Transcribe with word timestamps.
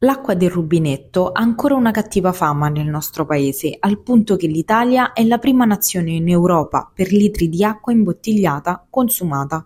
L'acqua 0.00 0.34
del 0.34 0.50
rubinetto 0.50 1.32
ha 1.32 1.40
ancora 1.40 1.74
una 1.74 1.90
cattiva 1.90 2.30
fama 2.34 2.68
nel 2.68 2.86
nostro 2.86 3.24
paese, 3.24 3.78
al 3.80 4.02
punto 4.02 4.36
che 4.36 4.46
l'Italia 4.46 5.14
è 5.14 5.24
la 5.24 5.38
prima 5.38 5.64
nazione 5.64 6.10
in 6.10 6.28
Europa 6.28 6.92
per 6.94 7.10
litri 7.12 7.48
di 7.48 7.64
acqua 7.64 7.94
imbottigliata 7.94 8.88
consumata. 8.90 9.64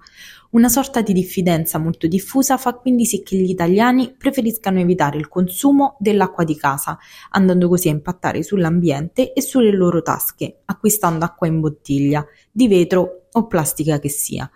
Una 0.51 0.69
sorta 0.69 1.01
di 1.01 1.13
diffidenza 1.13 1.79
molto 1.79 2.07
diffusa 2.07 2.59
fa 2.59 2.75
quindi 2.75 3.07
sì 3.07 3.25
che 3.25 3.39
gli 3.39 3.51
italiani 3.51 4.15
preferiscano 4.17 4.79
evitare 4.79 5.19
il 5.19 5.27
consumo 5.27 5.97
dell'acqua 5.99 6.45
di 6.45 6.55
casa, 6.55 6.97
andando 7.31 7.67
così 7.67 7.89
a 7.89 7.93
impattare 7.93 8.45
sull'ambiente 8.45 9.33
e 9.33 9.43
sulle 9.43 9.73
loro 9.73 10.01
tasche, 10.01 10.61
acquistando 10.65 11.25
acqua 11.25 11.49
in 11.49 11.59
bottiglia, 11.59 12.25
di 12.53 12.69
vetro 12.69 13.27
o 13.33 13.49
plastica 13.49 13.99
che 13.99 14.09
sia. 14.09 14.49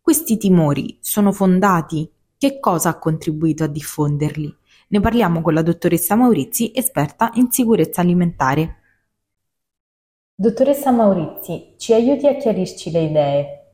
Questi 0.00 0.36
timori 0.36 0.98
sono 1.00 1.32
fondati? 1.32 2.08
Che 2.38 2.60
cosa 2.60 2.90
ha 2.90 2.98
contribuito 2.98 3.64
a 3.64 3.66
diffonderli? 3.66 4.56
Ne 4.88 5.00
parliamo 5.00 5.42
con 5.42 5.52
la 5.52 5.62
dottoressa 5.62 6.14
Maurizi, 6.14 6.70
esperta 6.74 7.30
in 7.34 7.50
sicurezza 7.50 8.02
alimentare. 8.02 8.76
Dottoressa 10.34 10.92
Maurizi, 10.92 11.74
ci 11.76 11.92
aiuti 11.92 12.26
a 12.26 12.36
chiarirci 12.36 12.90
le 12.90 13.00
idee. 13.00 13.65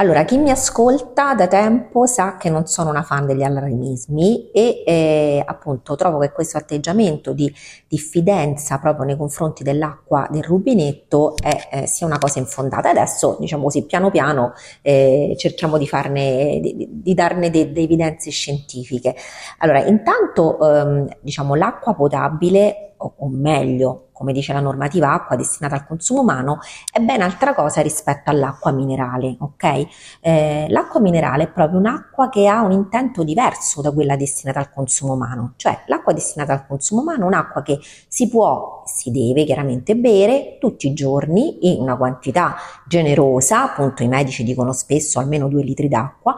Allora, 0.00 0.24
chi 0.24 0.38
mi 0.38 0.50
ascolta 0.50 1.34
da 1.34 1.46
tempo 1.46 2.06
sa 2.06 2.38
che 2.38 2.48
non 2.48 2.64
sono 2.66 2.88
una 2.88 3.02
fan 3.02 3.26
degli 3.26 3.42
allarmismi 3.42 4.50
e 4.50 4.82
eh, 4.86 5.42
appunto 5.44 5.94
trovo 5.94 6.20
che 6.20 6.32
questo 6.32 6.56
atteggiamento 6.56 7.34
di 7.34 7.52
diffidenza 7.86 8.78
proprio 8.78 9.04
nei 9.04 9.18
confronti 9.18 9.62
dell'acqua 9.62 10.26
del 10.30 10.42
rubinetto 10.42 11.34
è, 11.36 11.68
eh, 11.70 11.86
sia 11.86 12.06
una 12.06 12.16
cosa 12.16 12.38
infondata. 12.38 12.88
Adesso, 12.88 13.36
diciamo 13.40 13.64
così, 13.64 13.84
piano 13.84 14.10
piano 14.10 14.54
eh, 14.80 15.34
cerchiamo 15.36 15.76
di, 15.76 15.86
farne, 15.86 16.60
di, 16.62 16.88
di 16.90 17.12
darne 17.12 17.50
delle 17.50 17.70
de 17.70 17.82
evidenze 17.82 18.30
scientifiche. 18.30 19.14
Allora, 19.58 19.84
intanto, 19.84 20.58
ehm, 20.60 21.08
diciamo, 21.20 21.54
l'acqua 21.54 21.92
potabile, 21.92 22.89
o, 23.00 23.14
o 23.16 23.28
meglio, 23.28 24.08
come 24.12 24.32
dice 24.32 24.52
la 24.52 24.60
normativa 24.60 25.12
acqua 25.12 25.34
destinata 25.34 25.74
al 25.74 25.86
consumo 25.86 26.20
umano, 26.20 26.58
è 26.92 27.00
ben 27.00 27.22
altra 27.22 27.54
cosa 27.54 27.80
rispetto 27.80 28.30
all'acqua 28.30 28.70
minerale, 28.70 29.36
ok? 29.38 29.86
Eh, 30.20 30.66
l'acqua 30.68 31.00
minerale 31.00 31.44
è 31.44 31.48
proprio 31.48 31.78
un'acqua 31.78 32.28
che 32.28 32.46
ha 32.46 32.60
un 32.60 32.72
intento 32.72 33.24
diverso 33.24 33.80
da 33.80 33.90
quella 33.92 34.16
destinata 34.16 34.58
al 34.58 34.70
consumo 34.70 35.14
umano, 35.14 35.54
cioè 35.56 35.84
l'acqua 35.86 36.12
destinata 36.12 36.52
al 36.52 36.66
consumo 36.66 37.00
umano 37.00 37.24
è 37.24 37.26
un'acqua 37.28 37.62
che 37.62 37.78
si 38.08 38.28
può, 38.28 38.82
si 38.84 39.10
deve 39.10 39.44
chiaramente 39.44 39.96
bere 39.96 40.58
tutti 40.60 40.88
i 40.88 40.92
giorni 40.92 41.72
in 41.72 41.80
una 41.80 41.96
quantità 41.96 42.56
generosa, 42.86 43.70
appunto 43.70 44.02
i 44.02 44.08
medici 44.08 44.44
dicono 44.44 44.72
spesso 44.72 45.18
almeno 45.18 45.48
due 45.48 45.62
litri 45.62 45.88
d'acqua, 45.88 46.34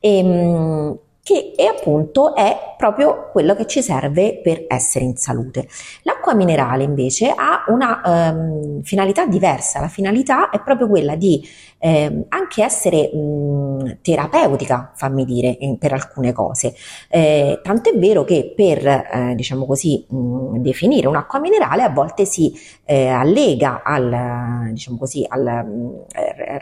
e, 0.00 0.18
ehm, 0.18 0.98
che 1.26 1.54
è 1.56 1.64
appunto 1.64 2.36
è 2.36 2.75
proprio 2.76 3.30
quello 3.32 3.54
che 3.54 3.66
ci 3.66 3.82
serve 3.82 4.40
per 4.42 4.64
essere 4.68 5.04
in 5.04 5.16
salute. 5.16 5.68
L'acqua 6.02 6.34
minerale 6.34 6.84
invece 6.84 7.32
ha 7.34 7.64
una 7.68 8.00
um, 8.04 8.82
finalità 8.82 9.26
diversa, 9.26 9.80
la 9.80 9.88
finalità 9.88 10.50
è 10.50 10.60
proprio 10.60 10.88
quella 10.88 11.16
di 11.16 11.42
eh, 11.78 12.24
anche 12.28 12.62
essere 12.62 13.14
mh, 13.14 13.98
terapeutica, 14.02 14.92
fammi 14.94 15.24
dire, 15.24 15.56
in, 15.60 15.78
per 15.78 15.92
alcune 15.92 16.32
cose. 16.32 16.74
Eh, 17.08 17.60
tanto 17.62 17.90
è 17.90 17.98
vero 17.98 18.24
che 18.24 18.52
per, 18.56 18.86
eh, 18.86 19.32
diciamo 19.34 19.66
così, 19.66 20.04
mh, 20.08 20.58
definire 20.58 21.06
un'acqua 21.06 21.38
minerale 21.38 21.82
a 21.82 21.90
volte 21.90 22.24
si 22.24 22.52
eh, 22.84 23.08
allega 23.08 23.82
al, 23.84 24.70
diciamo 24.72 24.96
così, 24.98 25.24
al 25.28 25.42
mh, 25.44 26.04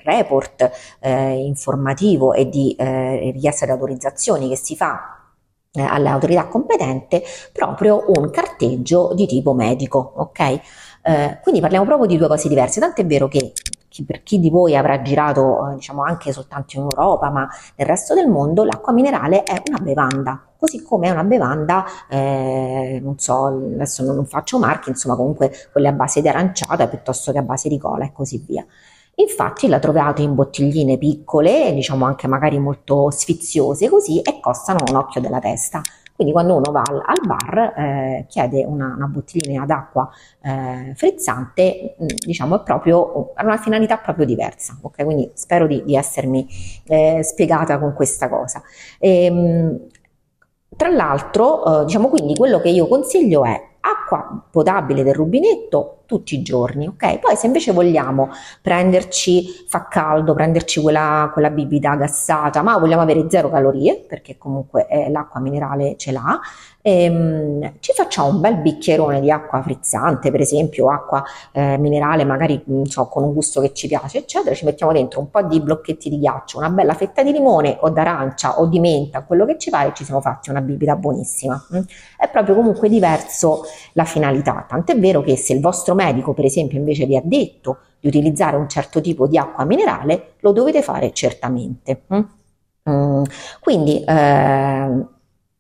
report 0.05 0.71
eh, 1.01 1.45
informativo 1.45 2.33
e 2.33 2.49
di 2.49 2.75
eh, 2.79 3.31
richiesta 3.33 3.65
di 3.65 3.73
autorizzazioni 3.73 4.49
che 4.49 4.57
si 4.57 4.77
fa 4.77 5.14
eh, 5.75 5.83
all'autorità 5.83 6.47
competente 6.47 7.23
proprio 7.53 8.05
un 8.07 8.31
carteggio 8.31 9.13
di 9.15 9.27
tipo 9.27 9.55
medico, 9.55 10.13
ok? 10.17 10.61
Eh, 11.03 11.39
quindi 11.43 11.61
parliamo 11.61 11.85
proprio 11.85 12.07
di 12.07 12.17
due 12.17 12.29
cose 12.29 12.49
diverse, 12.49 12.81
tant'è 12.81 13.05
vero 13.05 13.29
che 13.29 13.53
chi, 13.89 14.05
per 14.05 14.23
chi 14.23 14.41
di 14.41 14.51
voi 14.51 14.77
avrà 14.77 15.03
girato 15.03 15.71
eh, 15.71 15.75
diciamo 15.75 16.03
anche 16.03 16.33
soltanto 16.33 16.77
in 16.77 16.83
Europa, 16.83 17.31
ma 17.31 17.49
nel 17.77 17.87
resto 17.87 18.15
del 18.15 18.29
mondo 18.29 18.65
l'acqua 18.65 18.93
minerale 18.93 19.43
è 19.43 19.63
una 19.69 19.79
bevanda, 19.79 20.43
così 20.59 20.83
come 20.83 21.09
è 21.09 21.11
una 21.11 21.25
bevanda, 21.25 21.85
eh, 22.09 22.99
non 23.03 23.19
so, 23.19 23.47
adesso 23.47 24.03
non 24.05 24.27
faccio 24.27 24.59
marchi, 24.59 24.89
insomma 24.89 25.15
comunque 25.15 25.53
quelle 25.71 25.89
a 25.89 25.93
base 25.93 26.21
di 26.21 26.29
aranciata 26.29 26.89
piuttosto 26.89 27.31
che 27.31 27.39
a 27.39 27.43
base 27.43 27.69
di 27.69 27.79
cola 27.79 28.05
e 28.05 28.13
così 28.13 28.43
via. 28.47 28.67
Infatti 29.17 29.69
la 29.69 29.79
trovate 29.79 30.23
in 30.23 30.35
bottigline 30.35 30.99
piccole, 30.99 31.73
diciamo 31.73 32.05
anche 32.05 32.27
magari 32.27 32.59
molto 32.59 33.11
sfiziose 33.11 33.89
così, 33.89 34.21
e 34.21 34.41
costano 34.41 34.81
un 34.89 34.97
occhio 34.97 35.21
della 35.21 35.39
testa. 35.39 35.81
Quindi 36.15 36.33
quando 36.33 36.55
uno 36.55 36.71
va 36.71 36.83
al, 36.85 37.03
al 37.05 37.27
bar, 37.27 37.75
eh, 37.77 38.27
chiede 38.29 38.65
una, 38.65 38.95
una, 38.97 39.07
bottiglina 39.07 39.67
d'acqua 39.67 40.09
eh, 40.43 40.93
frizzante, 40.95 41.97
mm, 42.01 42.07
diciamo 42.25 42.61
è 42.61 42.63
proprio, 42.63 43.33
ha 43.35 43.45
una 43.45 43.57
finalità 43.57 43.99
proprio 43.99 44.25
diversa. 44.25 44.79
Ok, 44.81 45.03
quindi 45.05 45.31
spero 45.35 45.67
di, 45.67 45.83
di 45.85 45.97
essermi 45.97 46.47
eh, 46.87 47.21
spiegata 47.25 47.81
con 47.81 47.95
questa 47.95 48.29
cosa. 48.29 48.63
E, 49.01 49.25
ehm, 49.25 49.87
tra 50.77 50.89
l'altro, 50.89 51.83
eh, 51.83 51.85
diciamo 51.87 52.09
quindi 52.09 52.35
quello 52.37 52.61
che 52.61 52.69
io 52.69 52.87
consiglio 52.87 53.45
è 53.45 53.61
acqua 53.85 54.43
potabile 54.51 55.03
del 55.03 55.15
rubinetto 55.15 55.99
tutti 56.07 56.35
i 56.35 56.43
giorni, 56.43 56.87
ok? 56.87 57.19
Poi 57.19 57.37
se 57.37 57.47
invece 57.47 57.73
vogliamo 57.73 58.31
prenderci, 58.61 59.65
fa 59.67 59.89
caldo, 59.89 60.35
prenderci 60.35 60.81
quella, 60.81 61.31
quella 61.33 61.51
bibita 61.51 61.95
gassata, 61.95 62.63
ma 62.63 62.79
vogliamo 62.79 63.03
avere 63.03 63.27
zero 63.29 63.51
calorie, 63.51 64.05
perché 64.07 64.37
comunque 64.37 64.87
eh, 64.87 65.11
l'acqua 65.11 65.41
minerale 65.41 65.97
ce 65.97 66.13
l'ha, 66.13 66.39
ehm, 66.83 67.75
ci 67.81 67.93
facciamo 67.95 68.29
un 68.29 68.41
bel 68.41 68.57
bicchierone 68.59 69.21
di 69.21 69.31
acqua 69.31 69.63
frizzante, 69.63 70.31
per 70.31 70.41
esempio 70.41 70.91
acqua 70.91 71.25
eh, 71.53 71.79
minerale, 71.79 72.25
magari 72.25 72.63
non 72.67 72.85
so, 72.87 73.07
con 73.09 73.23
un 73.23 73.33
gusto 73.33 73.61
che 73.61 73.73
ci 73.73 73.89
piace, 73.89 74.19
eccetera, 74.19 74.55
ci 74.55 74.67
mettiamo 74.67 74.93
dentro 74.93 75.21
un 75.21 75.31
po' 75.31 75.43
di 75.43 75.61
blocchetti 75.61 76.11
di 76.11 76.19
ghiaccio, 76.19 76.59
una 76.59 76.71
bella 76.71 76.95
fetta 76.95 77.23
di 77.23 77.33
limone 77.33 77.79
o 77.81 77.89
d'arancia 77.89 78.61
o 78.61 78.67
di 78.67 78.79
menta, 78.79 79.23
quello 79.23 79.47
che 79.47 79.59
ci 79.59 79.71
pare, 79.71 79.89
e 79.89 79.93
ci 79.95 80.05
siamo 80.05 80.21
fatti 80.21 80.51
una 80.51 80.61
bibita 80.61 80.97
buonissima. 80.97 81.67
Mm? 81.75 81.81
È 82.19 82.29
proprio 82.29 82.55
comunque 82.55 82.89
diverso 82.89 83.63
la 83.93 84.05
finalità, 84.05 84.65
tant'è 84.69 84.99
vero 84.99 85.23
che 85.23 85.37
se 85.37 85.53
il 85.53 85.61
vostro 85.61 85.95
medico, 85.95 86.33
per 86.33 86.45
esempio, 86.45 86.79
invece 86.79 87.07
vi 87.07 87.17
ha 87.17 87.23
detto 87.23 87.79
di 88.01 88.09
utilizzare 88.09 88.57
un 88.57 88.69
certo 88.69 89.01
tipo 89.01 89.27
di 89.27 89.39
acqua 89.39 89.65
minerale, 89.65 90.35
lo 90.41 90.53
dovete 90.53 90.83
fare 90.83 91.13
certamente. 91.13 92.03
Mm? 92.13 92.21
Mm. 92.91 93.23
Quindi, 93.61 94.05
eh, 94.05 95.05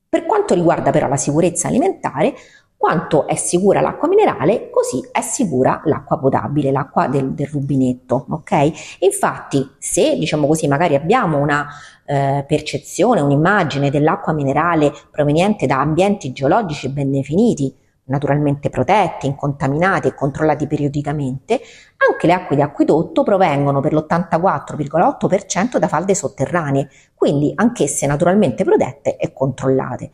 per 0.08 0.26
quanto 0.26 0.54
riguarda 0.54 0.90
però 0.90 1.08
la 1.08 1.16
sicurezza 1.16 1.68
alimentare, 1.68 2.34
quanto 2.76 3.26
è 3.26 3.34
sicura 3.34 3.80
l'acqua 3.80 4.08
minerale, 4.08 4.68
così 4.68 5.00
è 5.10 5.22
sicura 5.22 5.80
l'acqua 5.86 6.18
potabile, 6.18 6.70
l'acqua 6.70 7.08
del, 7.08 7.32
del, 7.32 7.46
rubinetto, 7.46 8.26
ok? 8.28 8.98
Infatti, 9.00 9.66
se 9.78 10.18
diciamo 10.18 10.46
così, 10.46 10.68
magari 10.68 10.94
abbiamo 10.94 11.38
una 11.38 11.66
eh, 12.04 12.44
percezione, 12.46 13.22
un'immagine 13.22 13.90
dell'acqua 13.90 14.34
minerale 14.34 14.92
proveniente 15.10 15.64
da 15.64 15.80
ambienti 15.80 16.32
geologici 16.32 16.90
ben 16.90 17.10
definiti, 17.10 17.74
naturalmente 18.06 18.70
protetti, 18.70 19.26
incontaminati 19.26 20.08
e 20.08 20.14
controllati 20.14 20.66
periodicamente, 20.66 21.60
anche 22.08 22.26
le 22.26 22.32
acque 22.32 22.56
di 22.56 22.62
acquedotto 22.62 23.22
provengono 23.22 23.80
per 23.80 23.92
l'84,8% 23.92 25.78
da 25.78 25.88
falde 25.88 26.14
sotterranee, 26.14 26.88
quindi 27.14 27.52
anch'esse 27.54 28.06
naturalmente 28.06 28.64
protette 28.64 29.16
e 29.16 29.32
controllate. 29.32 30.10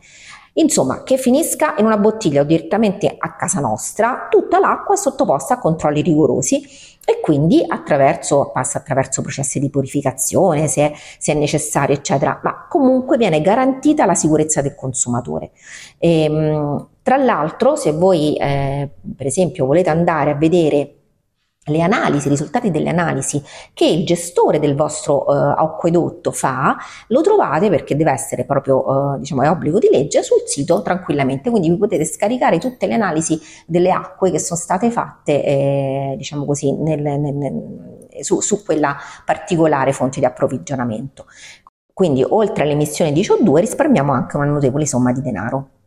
Insomma, 0.53 1.03
che 1.03 1.17
finisca 1.17 1.75
in 1.77 1.85
una 1.85 1.97
bottiglia 1.97 2.41
o 2.41 2.43
direttamente 2.43 3.15
a 3.17 3.35
casa 3.35 3.61
nostra, 3.61 4.27
tutta 4.29 4.59
l'acqua 4.59 4.95
è 4.95 4.97
sottoposta 4.97 5.53
a 5.53 5.59
controlli 5.59 6.01
rigorosi 6.01 6.61
e 7.05 7.21
quindi 7.21 7.63
attraverso, 7.65 8.51
passa 8.53 8.79
attraverso 8.79 9.21
processi 9.21 9.59
di 9.59 9.69
purificazione 9.69 10.67
se, 10.67 10.93
se, 11.17 11.31
è 11.31 11.35
necessario, 11.35 11.95
eccetera, 11.95 12.41
ma 12.43 12.67
comunque 12.67 13.17
viene 13.17 13.41
garantita 13.41 14.05
la 14.05 14.13
sicurezza 14.13 14.61
del 14.61 14.75
consumatore. 14.75 15.51
E, 15.97 16.23
ehm, 16.23 16.87
tra 17.03 17.17
l'altro, 17.17 17.75
se 17.75 17.91
voi, 17.91 18.35
eh, 18.35 18.89
per 19.15 19.25
esempio, 19.25 19.65
volete 19.65 19.89
andare 19.89 20.31
a 20.31 20.35
vedere 20.35 20.95
le 21.65 21.81
analisi, 21.81 22.25
i 22.25 22.31
risultati 22.31 22.71
delle 22.71 22.89
analisi 22.89 23.41
che 23.73 23.85
il 23.85 24.03
gestore 24.03 24.59
del 24.59 24.75
vostro 24.75 25.25
uh, 25.25 25.53
acquedotto 25.55 26.31
fa, 26.31 26.75
lo 27.07 27.21
trovate 27.21 27.69
perché 27.69 27.95
deve 27.95 28.11
essere 28.11 28.45
proprio, 28.45 28.83
uh, 28.87 29.19
diciamo, 29.19 29.43
è 29.43 29.49
obbligo 29.49 29.77
di 29.77 29.89
legge 29.91 30.23
sul 30.23 30.41
sito 30.45 30.81
tranquillamente, 30.81 31.51
quindi 31.51 31.69
vi 31.69 31.77
potete 31.77 32.03
scaricare 32.03 32.57
tutte 32.57 32.87
le 32.87 32.95
analisi 32.95 33.39
delle 33.67 33.91
acque 33.91 34.31
che 34.31 34.39
sono 34.39 34.59
state 34.59 34.89
fatte, 34.89 35.43
eh, 35.43 36.15
diciamo 36.17 36.45
così, 36.45 36.73
nel, 36.73 36.99
nel, 36.99 37.19
nel, 37.19 38.07
su, 38.21 38.41
su 38.41 38.63
quella 38.63 38.97
particolare 39.23 39.93
fonte 39.93 40.19
di 40.19 40.25
approvvigionamento. 40.25 41.25
Quindi 41.93 42.25
oltre 42.27 42.63
all'emissione 42.63 43.11
di 43.11 43.21
CO2 43.21 43.57
risparmiamo 43.57 44.11
anche 44.11 44.35
una 44.35 44.45
notevole 44.45 44.87
somma 44.87 45.11
di 45.11 45.21
denaro. 45.21 45.80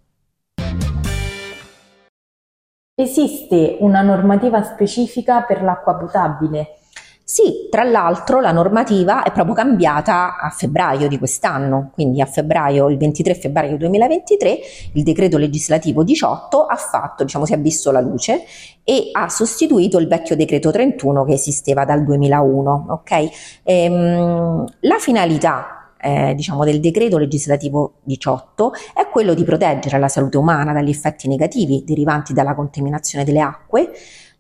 Esiste 2.96 3.76
una 3.81 4.02
normativa 4.02 4.62
specifica 4.62 5.43
per 5.43 5.64
l'acqua 5.64 5.96
potabile? 5.96 6.76
Sì, 7.25 7.67
tra 7.69 7.82
l'altro 7.82 8.41
la 8.41 8.52
normativa 8.52 9.25
è 9.25 9.32
proprio 9.32 9.52
cambiata 9.52 10.38
a 10.38 10.49
febbraio 10.50 11.08
di 11.08 11.19
quest'anno, 11.19 11.91
quindi 11.93 12.20
a 12.20 12.26
febbraio, 12.26 12.88
il 12.88 12.96
23 12.96 13.35
febbraio 13.35 13.76
2023, 13.79 14.58
il 14.93 15.02
decreto 15.02 15.38
legislativo 15.38 16.05
18 16.05 16.67
ha 16.67 16.76
fatto, 16.76 17.25
diciamo, 17.25 17.44
si 17.44 17.55
è 17.55 17.58
visto 17.58 17.91
la 17.91 18.00
luce 18.00 18.44
e 18.85 19.08
ha 19.11 19.29
sostituito 19.29 19.99
il 19.99 20.06
vecchio 20.06 20.37
decreto 20.37 20.70
31 20.70 21.25
che 21.25 21.32
esisteva 21.32 21.85
dal 21.85 22.05
2001, 22.05 22.87
ok? 22.91 23.29
Ehm, 23.64 24.64
la 24.82 24.99
finalità 25.00 25.83
eh, 26.05 26.35
diciamo, 26.35 26.65
del 26.65 26.81
decreto 26.81 27.17
legislativo 27.17 27.95
18 28.03 28.73
è 28.95 29.09
quello 29.09 29.33
di 29.33 29.43
proteggere 29.43 29.99
la 29.99 30.09
salute 30.09 30.37
umana 30.37 30.75
dagli 30.75 30.91
effetti 30.91 31.27
negativi 31.29 31.83
derivanti 31.85 32.35
dalla 32.35 32.55
contaminazione 32.55 33.25
delle 33.25 33.41
acque, 33.41 33.91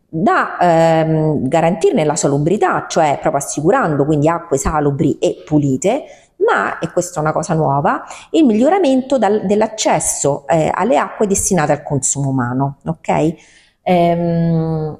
da 0.06 0.58
ehm, 0.60 1.48
garantirne 1.48 2.04
la 2.04 2.14
salubrità, 2.14 2.86
cioè 2.88 3.18
proprio 3.20 3.42
assicurando 3.42 4.04
quindi 4.04 4.28
acque 4.28 4.58
salubri 4.58 5.18
e 5.18 5.42
pulite, 5.44 6.04
ma, 6.46 6.78
e 6.78 6.92
questa 6.92 7.18
è 7.18 7.22
una 7.22 7.32
cosa 7.32 7.54
nuova, 7.54 8.04
il 8.30 8.44
miglioramento 8.44 9.16
dal, 9.16 9.46
dell'accesso 9.46 10.46
eh, 10.46 10.70
alle 10.72 10.98
acque 10.98 11.26
destinate 11.26 11.72
al 11.72 11.82
consumo 11.82 12.28
umano. 12.28 12.78
Ok? 12.84 13.34
Ehm, 13.82 14.98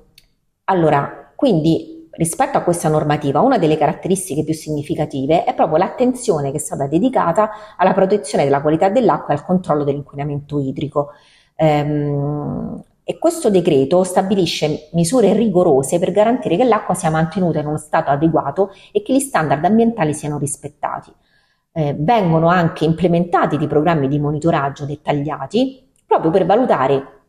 allora, 0.64 1.32
quindi 1.36 1.93
rispetto 2.16 2.58
a 2.58 2.62
questa 2.62 2.88
normativa, 2.88 3.40
una 3.40 3.58
delle 3.58 3.76
caratteristiche 3.76 4.44
più 4.44 4.54
significative 4.54 5.44
è 5.44 5.54
proprio 5.54 5.78
l'attenzione 5.78 6.50
che 6.50 6.56
è 6.56 6.60
stata 6.60 6.86
dedicata 6.86 7.50
alla 7.76 7.92
protezione 7.92 8.44
della 8.44 8.60
qualità 8.60 8.88
dell'acqua 8.88 9.34
e 9.34 9.36
al 9.36 9.44
controllo 9.44 9.84
dell'inquinamento 9.84 10.60
idrico. 10.60 11.10
Ehm, 11.56 12.82
e 13.06 13.18
questo 13.18 13.50
decreto 13.50 14.02
stabilisce 14.02 14.88
misure 14.92 15.34
rigorose 15.34 15.98
per 15.98 16.10
garantire 16.10 16.56
che 16.56 16.64
l'acqua 16.64 16.94
sia 16.94 17.10
mantenuta 17.10 17.58
in 17.58 17.66
uno 17.66 17.76
stato 17.76 18.10
adeguato 18.10 18.70
e 18.92 19.02
che 19.02 19.12
gli 19.12 19.20
standard 19.20 19.62
ambientali 19.64 20.14
siano 20.14 20.38
rispettati. 20.38 21.12
Eh, 21.72 21.94
vengono 21.98 22.48
anche 22.48 22.84
implementati 22.84 23.58
dei 23.58 23.66
programmi 23.66 24.08
di 24.08 24.18
monitoraggio 24.18 24.86
dettagliati 24.86 25.90
proprio 26.06 26.30
per 26.30 26.46
valutare 26.46 27.23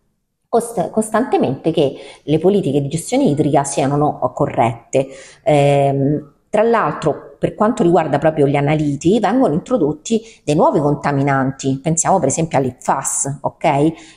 cost- 0.56 0.90
costantemente 0.90 1.72
che 1.72 1.96
le 2.24 2.40
politiche 2.40 2.82
di 2.82 2.88
gestione 2.88 3.26
idrica 3.26 3.64
siano 3.66 4.20
corrette. 4.34 5.08
Eh, 5.44 6.24
tra 6.50 6.64
l'altro, 6.64 7.36
per 7.38 7.54
quanto 7.54 7.84
riguarda 7.84 8.18
proprio 8.18 8.48
gli 8.48 8.56
analiti, 8.56 9.20
vengono 9.20 9.54
introdotti 9.54 10.22
dei 10.46 10.56
nuovi 10.56 10.80
contaminanti. 10.80 11.80
Pensiamo 11.84 12.18
per 12.20 12.30
esempio 12.30 12.58
all'IPFAS, 12.58 13.40
ok? 13.42 13.64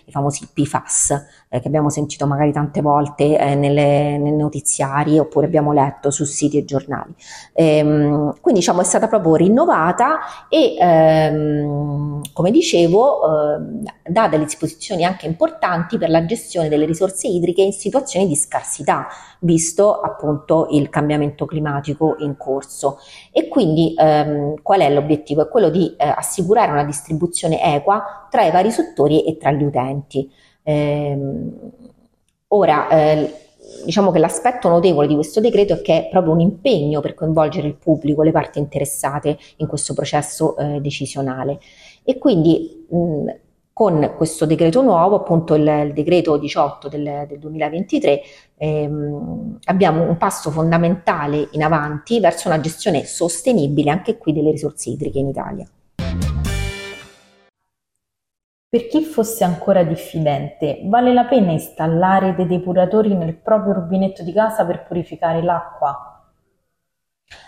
I 0.05 0.11
famosi 0.11 0.49
PFAS, 0.53 1.25
eh, 1.49 1.61
che 1.61 1.69
abbiamo 1.69 1.91
sentito 1.91 2.27
magari 2.27 2.53
tante 2.53 2.81
volte 2.81 3.39
eh, 3.39 3.55
nelle, 3.55 4.19
nei 4.19 4.33
notiziari 4.33 5.19
oppure 5.19 5.47
abbiamo 5.47 5.73
letto 5.73 6.11
su 6.11 6.25
siti 6.25 6.59
e 6.59 6.65
giornali. 6.65 7.15
Ehm, 7.55 8.35
quindi 8.41 8.61
diciamo 8.61 8.81
è 8.81 8.85
stata 8.85 9.09
proprio 9.09 9.37
rinnovata 9.37 10.19
e 10.49 10.77
ehm, 10.79 12.21
come 12.33 12.51
dicevo 12.51 13.21
eh, 13.23 13.91
dà 14.07 14.29
delle 14.29 14.45
disposizioni 14.45 15.05
anche 15.05 15.27
importanti 15.27 15.99
per 15.99 16.11
la 16.11 16.25
gestione 16.25 16.69
delle 16.69 16.85
risorse 16.85 17.27
idriche 17.27 17.63
in 17.63 17.73
situazioni 17.73 18.27
di 18.27 18.37
scarsità, 18.37 19.07
visto 19.41 20.01
appunto 20.01 20.69
il 20.71 20.89
cambiamento 20.89 21.47
climatico 21.47 22.17
in 22.19 22.37
corso. 22.37 22.99
E 23.33 23.49
quindi 23.49 23.95
ehm, 23.97 24.63
qual 24.63 24.81
è 24.81 24.93
l'obiettivo? 24.93 25.43
È 25.43 25.49
quello 25.49 25.71
di 25.71 25.95
eh, 25.97 26.07
assicurare 26.07 26.73
una 26.73 26.85
distribuzione 26.85 27.63
equa 27.63 28.27
tra 28.31 28.45
i 28.45 28.51
vari 28.51 28.71
settori 28.71 29.25
e 29.25 29.37
tra 29.37 29.51
gli 29.53 29.63
utenti. 29.63 30.31
Ehm, 30.69 31.51
ora, 32.49 32.89
eh, 32.91 33.33
diciamo 33.87 34.11
che 34.11 34.19
l'aspetto 34.19 34.69
notevole 34.69 35.07
di 35.07 35.15
questo 35.15 35.41
decreto 35.41 35.73
è 35.73 35.81
che 35.81 36.07
è 36.07 36.09
proprio 36.11 36.35
un 36.35 36.41
impegno 36.41 37.01
per 37.01 37.15
coinvolgere 37.15 37.67
il 37.67 37.77
pubblico, 37.77 38.23
le 38.23 38.33
parti 38.33 38.59
interessate 38.59 39.39
in 39.57 39.67
questo 39.67 39.95
processo 39.95 40.57
eh, 40.59 40.81
decisionale. 40.81 41.59
E 42.05 42.19
quindi 42.19 42.87
mh, 42.91 43.31
con 43.73 44.13
questo 44.17 44.45
decreto 44.45 44.83
nuovo, 44.83 45.17
appunto 45.17 45.55
il, 45.55 45.67
il 45.87 45.93
decreto 45.95 46.37
18 46.37 46.89
del, 46.89 47.25
del 47.27 47.39
2023, 47.39 48.21
ehm, 48.57 49.59
abbiamo 49.65 50.03
un 50.03 50.17
passo 50.19 50.51
fondamentale 50.51 51.49
in 51.53 51.63
avanti 51.63 52.21
verso 52.21 52.49
una 52.49 52.61
gestione 52.61 53.05
sostenibile 53.05 53.91
anche 53.91 54.19
qui 54.19 54.35
delle 54.35 54.51
risorse 54.51 54.91
idriche 54.91 55.19
in 55.19 55.29
Italia. 55.29 55.67
Per 58.71 58.87
chi 58.87 59.03
fosse 59.03 59.45
ancora 59.45 59.83
diffidente, 59.83 60.83
vale 60.85 61.15
la 61.15 61.25
pena 61.25 61.53
installare 61.53 62.35
dei 62.35 62.47
depuratori 62.47 63.15
nel 63.15 63.35
proprio 63.35 63.73
rubinetto 63.73 64.23
di 64.23 64.31
casa 64.31 64.67
per 64.67 64.85
purificare 64.87 65.43
l'acqua? 65.43 66.33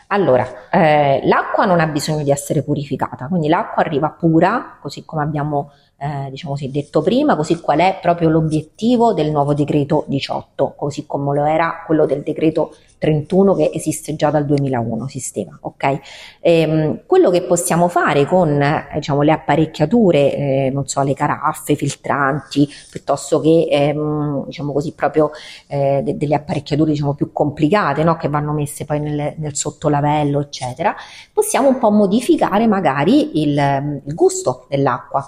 Allora, 0.07 0.47
eh, 0.71 1.21
l'acqua 1.27 1.67
non 1.67 1.79
ha 1.79 1.87
bisogno 1.87 2.23
di 2.23 2.31
essere 2.31 2.63
purificata, 2.63 3.29
quindi 3.29 3.49
l'acqua 3.49 3.83
arriva 3.83 4.09
pura, 4.09 4.79
così 4.81 5.05
come 5.05 5.23
abbiamo 5.23 5.73
eh, 6.01 6.31
diciamo 6.31 6.55
così, 6.55 6.71
detto 6.71 7.03
prima, 7.03 7.37
così 7.37 7.61
qual 7.61 7.81
è 7.81 7.99
proprio 8.01 8.31
l'obiettivo 8.31 9.13
del 9.13 9.31
nuovo 9.31 9.53
decreto 9.53 10.05
18, 10.09 10.73
così 10.75 11.05
come 11.05 11.35
lo 11.35 11.45
era 11.45 11.83
quello 11.85 12.07
del 12.07 12.23
decreto 12.23 12.75
31 13.01 13.55
che 13.55 13.71
esiste 13.73 14.15
già 14.15 14.31
dal 14.31 14.45
2001, 14.45 15.07
esisteva, 15.07 15.59
ok? 15.61 16.01
Ehm, 16.41 17.01
quello 17.07 17.31
che 17.31 17.43
possiamo 17.43 17.89
fare 17.89 18.27
con 18.27 18.61
eh, 18.61 18.89
diciamo, 18.95 19.23
le 19.23 19.33
apparecchiature, 19.33 20.37
eh, 20.37 20.71
non 20.73 20.87
so, 20.87 21.03
le 21.03 21.15
caraffe, 21.15 21.75
filtranti, 21.75 22.69
piuttosto 22.91 23.41
che 23.41 23.69
ehm, 23.71 24.45
diciamo 24.47 24.73
così 24.73 24.93
proprio 24.93 25.31
eh, 25.67 26.03
de- 26.05 26.17
delle 26.17 26.35
apparecchiature 26.35 26.91
diciamo 26.93 27.15
più 27.15 27.33
complicate, 27.33 28.05
no? 28.05 28.17
che 28.17 28.29
vanno 28.29 28.53
messe 28.53 28.85
poi 28.85 29.01
nel, 29.01 29.35
nel 29.39 29.57
sottolavello, 29.57 30.41
eccetera, 30.41 30.95
possiamo 31.33 31.69
un 31.69 31.79
po' 31.79 31.91
modificare 31.91 32.67
magari 32.67 33.41
il, 33.41 34.03
il 34.05 34.15
gusto 34.15 34.67
dell'acqua. 34.69 35.25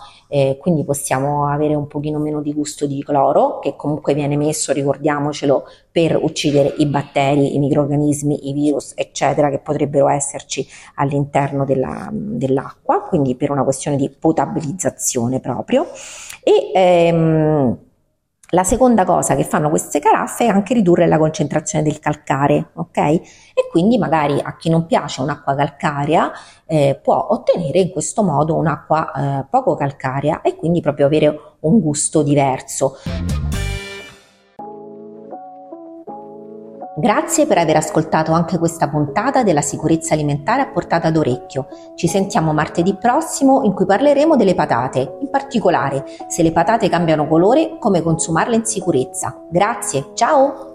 Quindi 0.63 0.85
possiamo 0.85 1.49
avere 1.49 1.75
un 1.75 1.89
pochino 1.89 2.21
meno 2.21 2.41
di 2.41 2.55
gusto 2.55 2.87
di 2.87 3.03
cloro, 3.03 3.59
che 3.59 3.75
comunque 3.75 4.15
viene 4.15 4.37
messo, 4.37 4.73
ricordiamocelo, 4.73 5.65
per 5.91 6.17
uccidere 6.23 6.73
i 6.79 6.87
batteri, 6.87 7.57
i 7.57 7.59
microorganismi, 7.59 8.49
i 8.49 8.53
virus, 8.53 8.93
eccetera, 8.95 9.51
che 9.51 9.59
potrebbero 9.59 10.09
esserci 10.09 10.65
all'interno 10.95 11.65
della, 11.65 12.09
dell'acqua, 12.13 13.03
quindi 13.03 13.35
per 13.35 13.51
una 13.51 13.65
questione 13.65 13.97
di 13.97 14.09
potabilizzazione 14.09 15.41
proprio. 15.41 15.85
E, 16.45 16.71
ehm, 16.73 17.79
la 18.55 18.65
seconda 18.65 19.07
cosa 19.07 19.35
che 19.35 19.45
fanno 19.45 19.71
queste 19.71 19.99
caraffe 19.99 20.45
è 20.45 20.49
anche 20.49 20.75
ridurre 20.75 21.07
la 21.07 21.17
concentrazione 21.17 21.83
del 21.83 21.99
calcare, 21.99 22.73
ok? 22.75 22.99
E 22.99 23.69
quindi 23.71 23.97
magari 23.97 24.39
a 24.43 24.57
chi 24.59 24.69
non 24.69 24.85
piace 24.85 25.23
un'acqua 25.23 25.55
calcarea 25.55 26.31
eh, 26.67 27.01
può 27.03 27.29
ottenere 27.31 27.79
in 27.79 27.91
questo 27.91 28.23
modo 28.23 28.57
un'acqua 28.57 29.13
eh, 29.13 29.47
poco 29.49 29.75
calcarea 29.75 30.43
e 30.43 30.57
quindi 30.57 30.83
proprio 30.83 31.07
avere 31.07 31.41
un 31.61 31.81
gusto 31.81 32.23
diverso. 32.23 32.99
Grazie 36.95 37.47
per 37.47 37.57
aver 37.57 37.77
ascoltato 37.77 38.33
anche 38.33 38.59
questa 38.59 38.87
puntata 38.87 39.43
della 39.43 39.63
sicurezza 39.63 40.13
alimentare 40.13 40.61
a 40.61 40.69
portata 40.69 41.11
d'orecchio. 41.11 41.67
Ci 41.95 42.07
sentiamo 42.07 42.53
martedì 42.53 42.95
prossimo 42.97 43.63
in 43.63 43.73
cui 43.73 43.87
parleremo 43.87 44.37
delle 44.37 44.55
patate, 44.55 45.17
in 45.21 45.31
particolare 45.31 46.05
se 46.29 46.43
le 46.43 46.53
patate 46.53 46.91
cambiano 46.91 47.27
colore, 47.27 47.79
come 47.79 48.03
consumarle 48.03 48.57
in 48.57 48.67
sicurezza. 48.67 49.35
Grazie, 49.49 50.11
ciao! 50.13 50.72